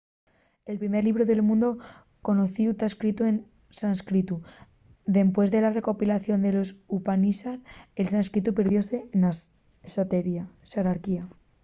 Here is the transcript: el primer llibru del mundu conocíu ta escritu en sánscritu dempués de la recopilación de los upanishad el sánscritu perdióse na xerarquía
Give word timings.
el 0.71 0.77
primer 0.81 1.01
llibru 1.05 1.23
del 1.29 1.41
mundu 1.49 1.69
conocíu 2.27 2.69
ta 2.79 2.85
escritu 2.91 3.21
en 3.31 3.35
sánscritu 3.79 4.35
dempués 5.17 5.49
de 5.51 5.59
la 5.61 5.75
recopilación 5.77 6.39
de 6.41 6.51
los 6.57 6.69
upanishad 6.97 7.59
el 7.99 8.07
sánscritu 8.13 8.49
perdióse 8.59 8.97
na 9.21 9.31
xerarquía 10.71 11.23